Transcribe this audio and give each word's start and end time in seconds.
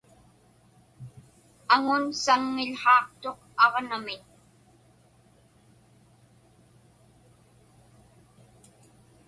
Aŋun 1.73 2.03
saŋŋił̣haaqtuq 2.21 3.39
aġnamiñ. 3.63 4.21